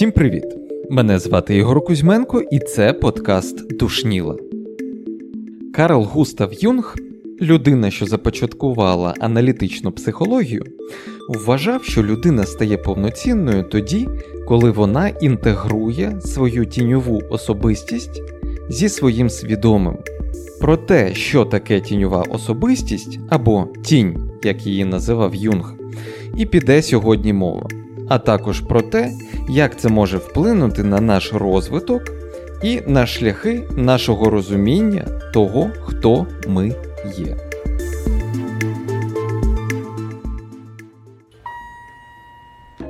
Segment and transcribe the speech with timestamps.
[0.00, 0.44] Всім привіт!
[0.90, 4.36] Мене звати Ігор Кузьменко, і це подкаст Душніла.
[5.74, 6.96] Карл Густав Юнг,
[7.40, 10.64] людина, що започаткувала аналітичну психологію,
[11.28, 14.08] вважав, що людина стає повноцінною тоді,
[14.48, 18.22] коли вона інтегрує свою тіньову особистість
[18.68, 19.96] зі своїм свідомим.
[20.60, 25.74] Про те, що таке тіньова особистість або тінь, як її називав Юнг,
[26.36, 27.68] і піде сьогодні мова,
[28.08, 29.12] а також про те,
[29.50, 32.02] як це може вплинути на наш розвиток
[32.62, 36.74] і на шляхи нашого розуміння того, хто ми
[37.18, 37.36] є.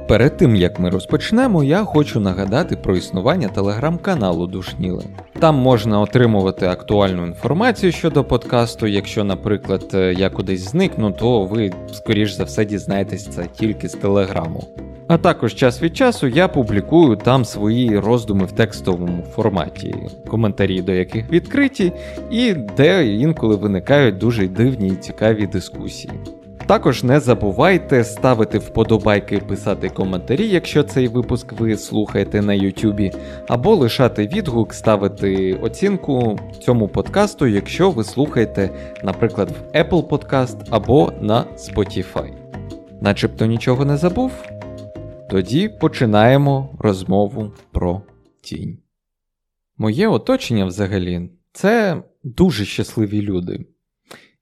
[0.08, 5.04] Перед тим як ми розпочнемо, я хочу нагадати про існування телеграм-каналу Душніли.
[5.38, 8.86] Там можна отримувати актуальну інформацію щодо подкасту.
[8.86, 9.84] Якщо, наприклад,
[10.16, 14.89] я кудись зникну, то ви, скоріш за все, дізнаєтесь це тільки з телеграму.
[15.10, 19.94] А також час від часу я публікую там свої роздуми в текстовому форматі,
[20.28, 21.92] коментарі до яких відкриті,
[22.30, 26.12] і де інколи виникають дуже дивні і цікаві дискусії.
[26.66, 33.12] Також не забувайте ставити вподобайки і писати коментарі, якщо цей випуск ви слухаєте на Ютубі,
[33.48, 38.70] або лишати відгук, ставити оцінку цьому подкасту, якщо ви слухаєте,
[39.04, 42.30] наприклад, в Apple Podcast або на Spotify.
[43.00, 44.32] Начебто нічого не забув.
[45.30, 48.02] Тоді починаємо розмову про
[48.40, 48.78] тінь.
[49.78, 53.66] Моє оточення взагалі це дуже щасливі люди.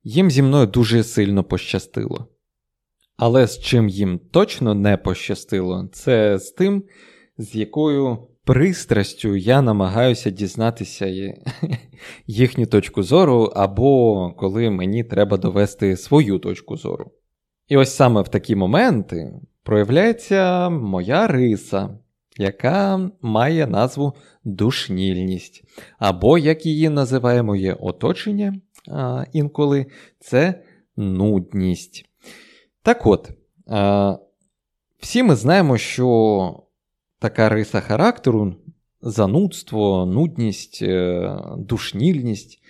[0.04, 2.28] Їм зі мною дуже сильно пощастило.
[3.16, 6.84] Але з чим їм точно не пощастило, це з тим,
[7.38, 11.06] з якою пристрастю я намагаюся дізнатися
[12.26, 17.10] їхню точку зору, або коли мені треба довести свою точку зору.
[17.68, 21.98] І ось саме в такі моменти проявляється моя риса,
[22.36, 24.12] яка має назву
[24.44, 25.64] душнільність,
[25.98, 29.86] або, як її називає моє оточення а, інколи,
[30.20, 30.62] це
[30.96, 32.04] нудність.
[32.82, 33.30] Так от,
[33.66, 34.16] а,
[34.98, 36.62] всі ми знаємо, що
[37.18, 38.54] така риса характеру,
[39.02, 42.62] занудство, нудність, е, душнільність,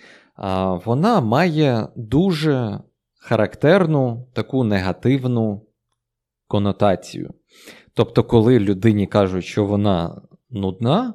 [0.85, 2.79] вона має дуже
[3.19, 5.61] характерну таку негативну
[6.49, 7.33] конотацію.
[7.93, 11.13] Тобто, коли людині кажуть, що вона нудна,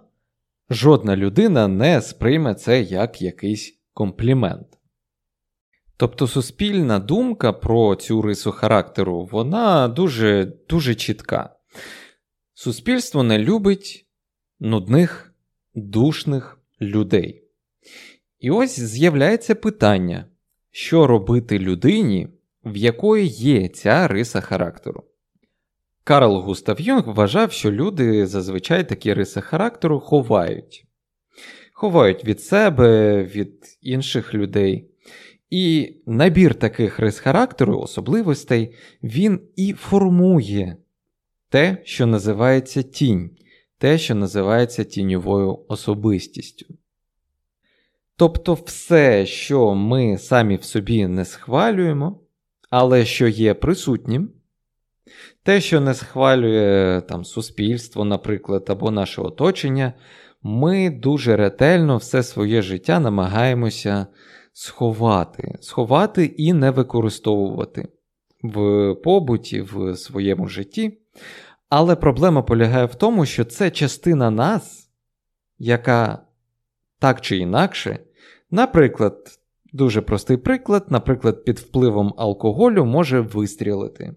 [0.71, 4.67] жодна людина не сприйме це як якийсь комплімент.
[5.97, 11.57] Тобто суспільна думка про цю рису характеру, вона дуже, дуже чітка.
[12.55, 14.07] Суспільство не любить
[14.61, 15.35] нудних,
[15.75, 17.45] душних людей.
[18.39, 20.27] І ось з'являється питання,
[20.71, 22.29] що робити людині,
[22.65, 25.05] в якої є ця риса характеру.
[26.05, 30.87] Карл Густав Юнг вважав, що люди зазвичай такі риси характеру ховають.
[31.73, 34.91] Ховають від себе, від інших людей.
[35.51, 40.77] І набір таких рис характеру, особливостей, він і формує
[41.49, 43.31] те, що називається тінь,
[43.79, 46.67] те, що називається тіньовою особистістю.
[48.17, 52.21] Тобто все, що ми самі в собі не схвалюємо,
[52.71, 54.31] але що є присутнім,
[55.43, 59.93] те, що не схвалює там, суспільство, наприклад, або наше оточення,
[60.43, 64.07] ми дуже ретельно все своє життя намагаємося
[64.53, 67.89] сховати, сховати і не використовувати
[68.43, 70.99] в побуті, в своєму житті.
[71.69, 74.91] Але проблема полягає в тому, що це частина нас,
[75.59, 76.27] яка
[76.99, 77.99] так чи інакше,
[78.51, 79.39] наприклад,
[79.73, 84.15] дуже простий приклад, наприклад, під впливом алкоголю може вистрілити.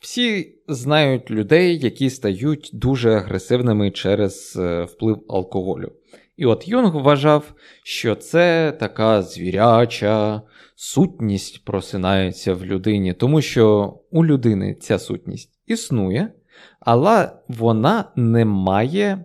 [0.00, 5.92] Всі знають людей, які стають дуже агресивними через е, вплив алкоголю.
[6.36, 10.42] І от Юнг вважав, що це така звіряча
[10.74, 16.32] сутність просинається в людині, тому що у людини ця сутність існує,
[16.80, 19.24] але вона не має,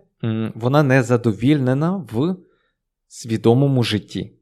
[0.54, 2.36] вона не задовільнена в
[3.08, 4.32] свідомому житті.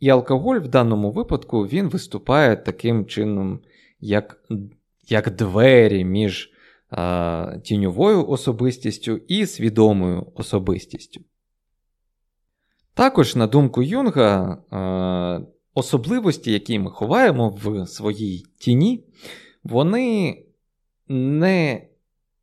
[0.00, 3.60] І алкоголь в даному випадку він виступає таким чином,
[4.00, 4.40] як
[5.10, 6.50] як двері між
[6.90, 11.20] а, тіньовою особистістю і свідомою особистістю.
[12.94, 15.40] Також, на думку Юнга, а,
[15.74, 19.04] особливості, які ми ховаємо в своїй тіні,
[19.64, 20.42] вони
[21.08, 21.86] не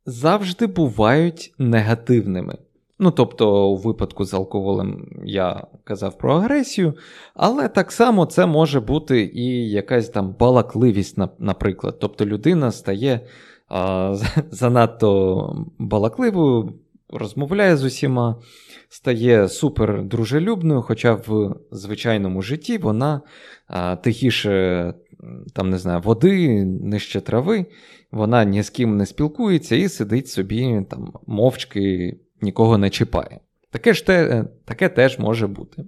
[0.06, 2.58] завжди бувають негативними.
[2.98, 6.94] Ну, тобто, у випадку з алкоголем я казав про агресію,
[7.34, 11.96] але так само це може бути і якась там балакливість, наприклад.
[12.00, 13.20] Тобто людина стає
[13.68, 14.14] а,
[14.50, 16.72] занадто балакливою,
[17.10, 18.36] розмовляє з усіма,
[18.88, 23.20] стає супер дружелюбною, хоча в звичайному житті вона
[23.66, 24.94] а, тихіше
[25.52, 27.66] там, не знаю, води, нижче трави,
[28.10, 33.40] вона ні з ким не спілкується і сидить собі там мовчки, нікого не чіпає.
[33.70, 35.84] Таке, ж те, таке теж може бути.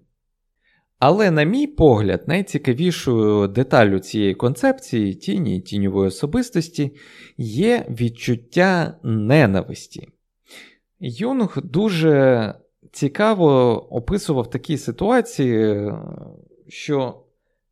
[0.98, 6.96] Але, на мій погляд, найцікавішою деталю цієї концепції тіні і тіньової особистості
[7.38, 10.08] є відчуття ненависті.
[11.00, 12.54] Юнг дуже
[12.92, 15.92] цікаво описував такі ситуації,
[16.68, 17.22] що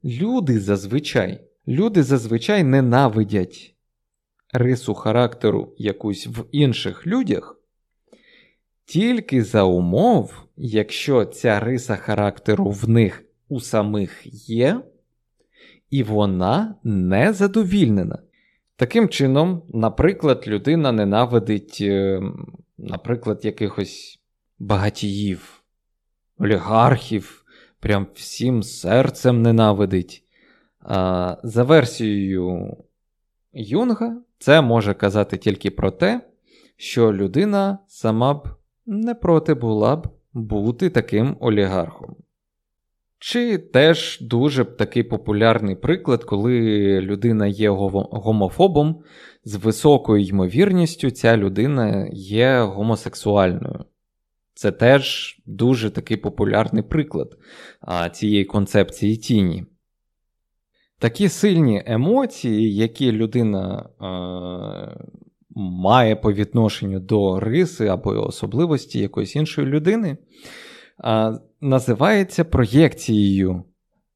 [0.04, 3.74] люди зазвичай люди зазвичай ненавидять
[4.52, 7.57] рису характеру якусь в інших людях.
[8.88, 14.20] Тільки за умов, якщо ця риса характеру в них у самих
[14.50, 14.80] є,
[15.90, 18.18] і вона не задовільнена.
[18.76, 22.22] Таким чином, наприклад, людина ненавидить, е,
[22.78, 24.20] наприклад, якихось
[24.58, 25.62] багатіїв,
[26.38, 27.44] олігархів,
[27.80, 30.24] прям всім серцем ненавидить.
[31.42, 32.76] За версією
[33.52, 36.20] Юнга, це може казати тільки про те,
[36.76, 38.48] що людина сама б
[38.88, 42.16] не проти була б бути таким олігархом.
[43.18, 46.60] Чи теж дуже такий популярний приклад, коли
[47.00, 49.02] людина є гомофобом,
[49.44, 53.84] з високою ймовірністю ця людина є гомосексуальною.
[54.54, 57.38] Це теж дуже такий популярний приклад
[58.12, 59.64] цієї концепції тіні.
[60.98, 63.88] Такі сильні емоції, які людина
[65.58, 70.16] має по відношенню до риси або особливості якоїсь іншої людини,
[71.60, 73.64] називається проєкцією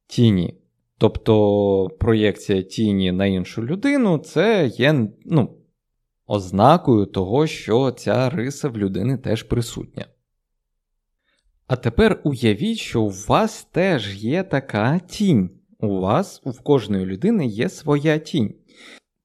[0.07, 0.59] тіні.
[0.99, 5.57] Тобто проєкція тіні на іншу людину це є ну,
[6.27, 10.07] ознакою того, що ця риса в людини теж присутня.
[11.67, 15.51] А тепер уявіть, що у вас теж є така тінь.
[15.81, 18.55] У вас, у кожної людини є своя тінь.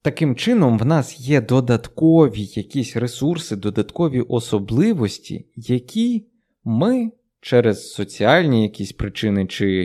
[0.08, 6.28] Таким чином, в нас є додаткові якісь ресурси, додаткові особливості, які
[6.64, 7.12] ми
[7.42, 9.84] через соціальні якісь причини чи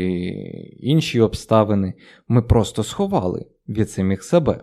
[0.80, 1.94] інші обставини
[2.28, 4.60] ми просто сховали від самих себе,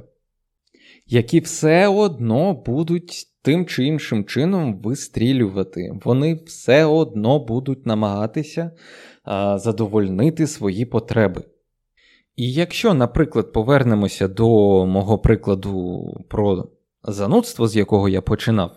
[1.08, 5.92] які все одно будуть тим чи іншим чином вистрілювати.
[6.06, 8.72] Вони все одно будуть намагатися
[9.24, 11.44] а, задовольнити свої потреби.
[12.40, 14.46] І якщо, наприклад, повернемося до
[14.86, 16.68] мого прикладу про
[17.04, 18.72] занудство, з якого я починав,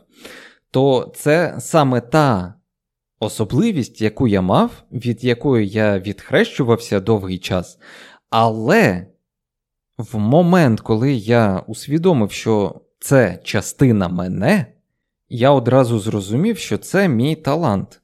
[0.71, 2.55] то це саме та
[3.21, 7.79] особливість, яку я мав, від якої я відхрещувався довгий час.
[8.31, 9.07] Але
[9.99, 14.67] в момент, коли я усвідомив, що це частина мене,
[15.29, 18.01] я одразу зрозумів, що це мій талант.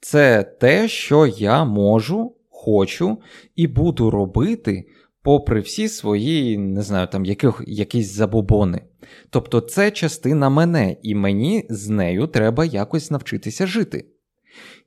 [0.00, 2.35] Це те, що я можу
[2.66, 3.18] хочу
[3.56, 4.84] і буду робити,
[5.22, 8.82] попри всі свої, не знаю, там яких, якісь забобони.
[9.30, 14.06] Тобто це частина мене, і мені з нею треба якось навчитися жити.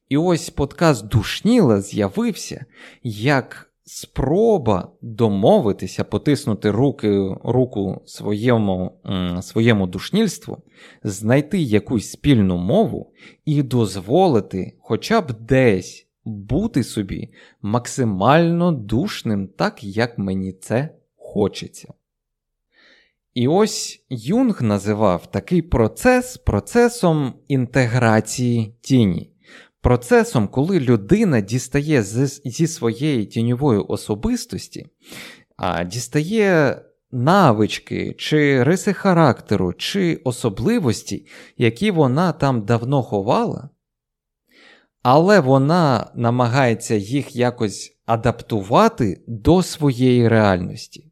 [0.10, 2.66] І ось подкаст Душніла з'явився
[3.04, 9.02] як спроба домовитися, потиснути руки, руку своєму,
[9.42, 10.58] своєму душнільству,
[11.04, 13.12] знайти якусь спільну мову
[13.46, 17.30] і дозволити хоча б десь бути собі
[17.62, 21.94] максимально душним, так як мені це хочеться.
[23.34, 29.32] І ось Юнг називав такий процес процесом інтеграції тіні.
[29.82, 32.04] Процесом, коли людина дістає
[32.46, 34.88] зі своєї тіньової особистості,
[35.58, 41.26] а дістає навички, чи риси характеру, чи особливості,
[41.58, 43.70] які вона там давно ховала,
[45.04, 51.12] але вона намагається їх якось адаптувати до своєї реальності.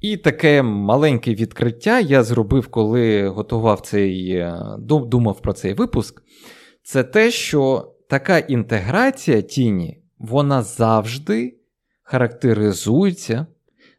[0.00, 6.22] І таке маленьке відкриття я зробив, коли готував цей, е, думав про цей випуск.
[6.82, 11.56] Це те, що така інтеграція тіні, вона завжди
[12.02, 13.46] характеризується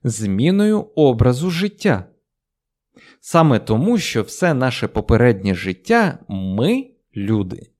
[0.03, 2.05] зміною образу життя.
[3.19, 7.71] Саме тому, що все наше попереднє життя ми, люди,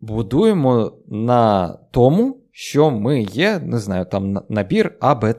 [0.00, 5.34] будуємо на тому, що ми є, не знаю, там набір А, Б.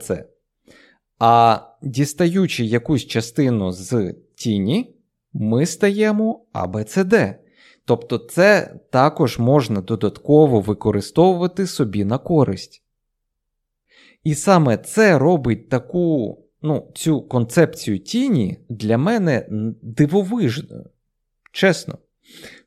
[1.20, 4.96] А дістаючи якусь частину з тіні,
[5.34, 6.86] ми стаємо А, Б.
[7.86, 12.84] Тобто, це також можна додатково використовувати собі на користь.
[14.24, 19.48] І саме це робить таку ну, цю концепцію тіні для мене
[19.82, 20.90] дивовижною.
[21.52, 21.98] Чесно.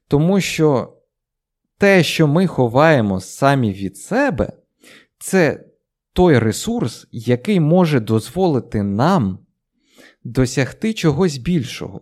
[0.08, 0.92] Тому що
[1.80, 4.52] те, що ми ховаємо самі від себе,
[5.18, 5.64] це
[6.12, 9.38] той ресурс, який може дозволити нам
[10.24, 12.00] досягти чогось більшого.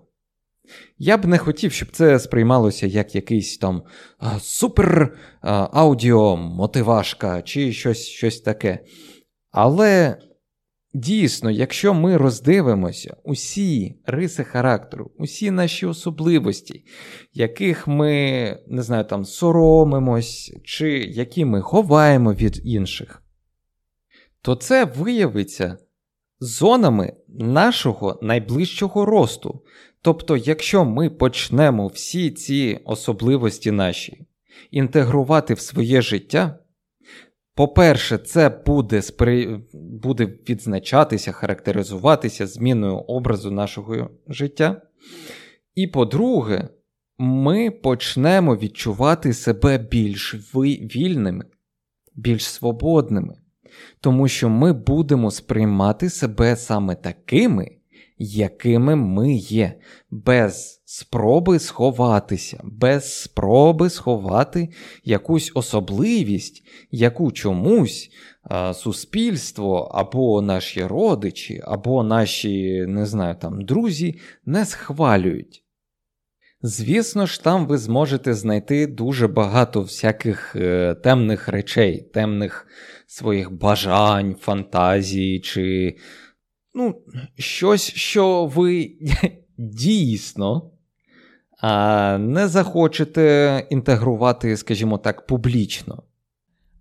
[0.99, 3.83] Я б не хотів, щоб це сприймалося як якийсь там
[4.41, 5.19] супер
[5.73, 8.79] аудіомотивашка чи щось, щось таке.
[9.51, 10.17] Але
[10.95, 16.85] дійсно, якщо ми роздивимося усі риси характеру, усі наші особливості,
[17.33, 18.13] яких ми
[18.69, 23.23] не знаю, там соромимось, чи які ми ховаємо від інших,
[24.43, 25.79] то це виявиться
[26.41, 29.63] зонами нашого найближчого росту.
[30.03, 34.27] Тобто, якщо ми почнемо всі ці особливості наші
[34.71, 36.59] інтегрувати в своє життя,
[37.59, 39.61] по-перше, це буде спри...
[39.75, 44.83] буде відзначатися, характеризуватися зміною образу нашого життя.
[45.75, 46.69] І по-друге,
[47.19, 51.45] ми почнемо відчувати себе більш вільними,
[52.15, 53.35] більш свободними,
[54.01, 57.71] тому що ми будемо сприймати себе саме такими,
[58.19, 59.75] якими ми є,
[60.11, 64.69] без спроби сховатися, без спроби сховати
[65.05, 68.11] якусь особливість, яку чомусь
[68.43, 75.65] а, суспільство або наші родичі, або наші, не знаю, там, друзі не схвалюють.
[76.63, 82.67] Звісно ж, там ви зможете знайти дуже багато всяких е, темних речей, темних
[83.07, 85.97] своїх бажань, фантазій чи
[86.75, 87.03] ну,
[87.39, 88.91] щось, що ви
[89.59, 90.71] дійсно
[91.61, 96.03] а, не захочете інтегрувати, скажімо так, публічно.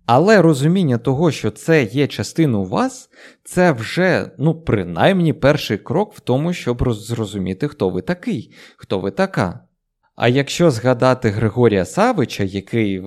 [0.06, 3.10] Але розуміння того, що це є частиною вас,
[3.44, 9.10] це вже, ну, принаймні, перший крок в тому, щоб зрозуміти, хто ви такий, хто ви
[9.10, 9.60] така.
[10.16, 13.02] А якщо згадати Григорія Савича, який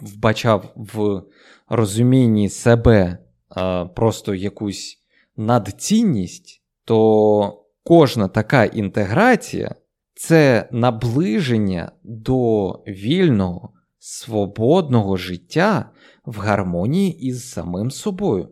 [0.00, 1.22] вбачав в
[1.68, 5.03] розумінні себе а, просто якусь
[5.36, 9.74] надцінність, то кожна така інтеграція
[10.14, 15.90] це наближення до вільного, свободного життя
[16.24, 18.48] в гармонії із самим собою.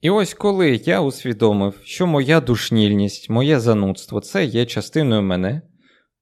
[0.00, 5.62] І ось коли я усвідомив, що моя душнільність, моє занудство це є частиною мене,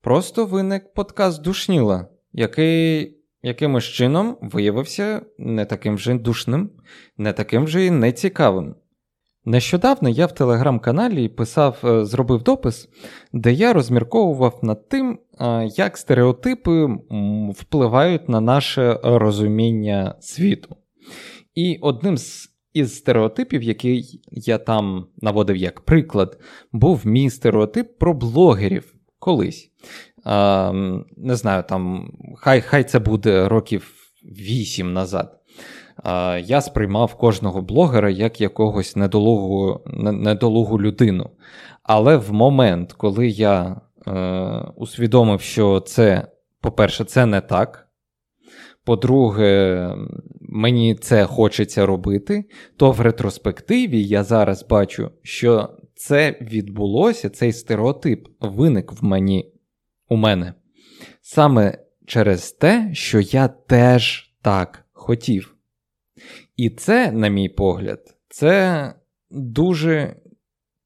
[0.00, 6.70] просто виник подкаст Душніла, який якимось чином виявився не таким вже душним,
[7.16, 8.74] не таким вже і нецікавим.
[9.46, 12.88] Нещодавно я в телеграм-каналі писав, е, зробив допис,
[13.32, 16.88] де я розмірковував над тим, е, як стереотипи
[17.54, 20.76] впливають на наше розуміння світу.
[21.54, 26.38] І одним з із стереотипів, який я там наводив як приклад,
[26.72, 29.70] був мій стереотип про блогерів колись.
[31.16, 33.92] Не знаю, там хай хай це буде років
[34.24, 35.40] вісім назад
[36.44, 39.80] я сприймав кожного блогера як якогось недолугу,
[40.12, 41.30] недолугу людину.
[41.82, 44.12] Але в момент, коли я е,
[44.76, 46.28] усвідомив, що це,
[46.60, 47.88] по-перше, це не так.
[48.84, 49.90] По-друге,
[50.40, 52.44] мені це хочеться робити,
[52.76, 59.52] то в ретроспективі я зараз бачу, що це відбулося, цей стереотип виник в мені
[60.08, 60.54] у мене.
[61.22, 65.53] Саме через те, що я теж так хотів.
[66.56, 68.94] І це, на мій погляд, це
[69.30, 70.16] дуже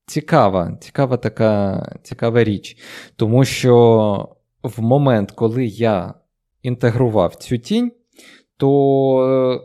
[0.07, 2.77] цікава, цікава така цікава річ.
[3.17, 6.15] Тому що в момент, коли я
[6.63, 7.93] інтегрував цю тінь,
[8.57, 8.71] то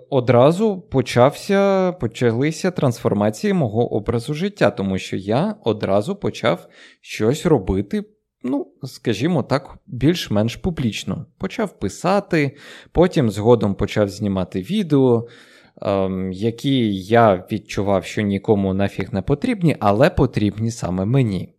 [0.10, 6.67] одразу почався, почалися трансформації мого образу життя, тому що я одразу почав
[7.01, 8.03] щось робити.
[8.43, 11.25] Ну, скажімо так, більш-менш публічно.
[11.38, 12.57] Почав писати,
[12.91, 15.27] потім згодом почав знімати відео,
[16.32, 21.53] які я відчував, що нікому нафіг не потрібні, але потрібні саме мені.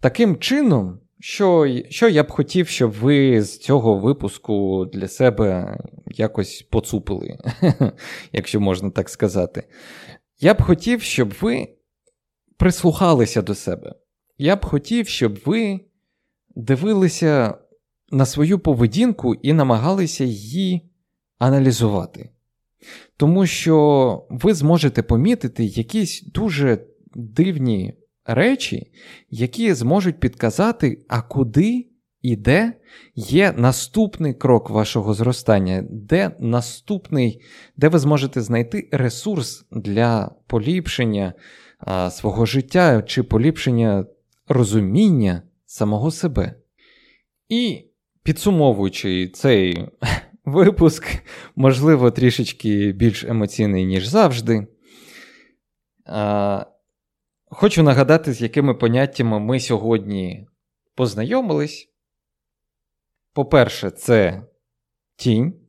[0.00, 6.62] Таким чином, що що я б хотів, щоб ви з цього випуску для себе якось
[6.62, 7.38] поцупили,
[8.32, 9.64] якщо можна так сказати.
[10.40, 11.68] Я б хотів, щоб ви
[12.56, 13.94] прислухалися до себе.
[14.38, 15.80] Я б хотів, щоб ви
[16.56, 17.54] дивилися
[18.10, 20.90] на свою поведінку і намагалися її
[21.38, 22.30] аналізувати.
[23.16, 28.92] Тому що ви зможете помітити якісь дуже дивні речі,
[29.30, 31.86] які зможуть підказати, а куди
[32.22, 32.72] і де
[33.14, 37.40] є наступний крок вашого зростання, де наступний,
[37.76, 41.32] де ви зможете знайти ресурс для поліпшення
[41.78, 44.06] а, свого життя чи поліпшення
[44.48, 46.54] розуміння самого себе.
[47.48, 47.84] І
[48.22, 49.88] підсумовуючи цей
[50.44, 51.06] випуск,
[51.56, 54.66] можливо, трішечки більш емоційний, ніж завжди.
[57.50, 60.48] Хочу нагадати, з якими поняттями ми сьогодні
[60.94, 61.88] познайомились.
[63.32, 64.46] По-перше, це
[65.16, 65.60] тінь.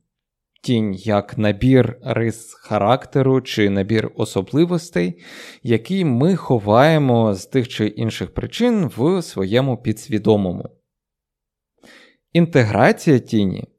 [0.62, 5.22] Тінь як набір рис характеру чи набір особливостей,
[5.62, 10.64] які ми ховаємо з тих чи інших причин в своєму підсвідомому.
[12.32, 13.75] Інтеграція тіні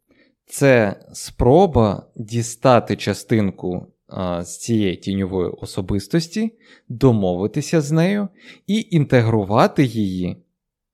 [0.48, 6.54] це спроба дістати частинку а, з цієї тіньової особистості,
[6.90, 8.28] домовитися з нею
[8.68, 10.38] і інтегрувати її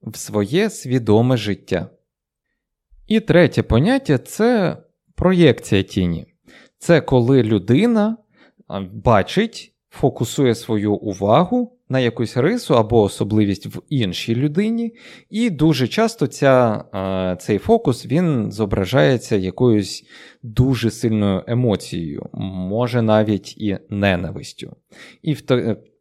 [0.02, 1.90] в своє свідоме життя.
[3.08, 4.78] І третє поняття це
[5.16, 6.26] проєкція тіні.
[6.78, 8.18] Це коли людина
[8.92, 14.96] бачить, фокусує свою увагу на якусь рису або особливість в іншій людині,
[15.30, 16.84] і дуже часто ця,
[17.40, 20.06] цей фокус він зображається якоюсь
[20.44, 22.30] дуже сильною емоцією,
[22.70, 24.76] може навіть і ненавистю.
[25.22, 25.36] І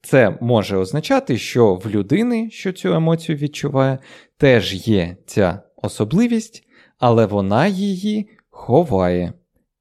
[0.03, 3.99] це може означати, що в людини, що цю емоцію відчуває,
[4.37, 6.67] теж є ця особливість,
[6.99, 9.33] але вона її ховає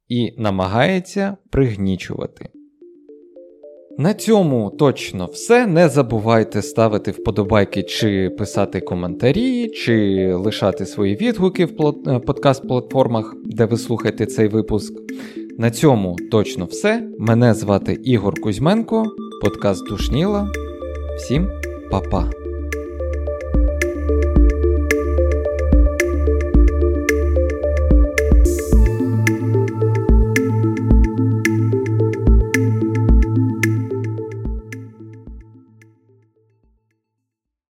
[0.08, 2.50] і намагається пригнічувати.
[4.02, 5.68] На цьому точно все.
[5.68, 13.66] Не забувайте ставити вподобайки чи писати коментарі, чи лишати свої відгуки в е, подкаст-платформах, де
[13.66, 14.94] ви слухаєте цей випуск.
[15.58, 17.10] На цьому точно все.
[17.20, 19.06] Мене звати Ігор Кузьменко,
[19.42, 20.52] подкаст Душніла.
[21.18, 21.50] Всім
[21.92, 22.41] па-па!